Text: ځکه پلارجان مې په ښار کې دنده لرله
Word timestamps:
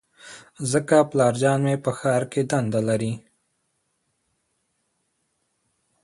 ځکه 0.71 0.95
پلارجان 1.11 1.59
مې 1.65 1.75
په 1.83 1.91
ښار 1.99 2.23
کې 2.31 2.41
دنده 2.51 2.81
لرله 2.87 3.15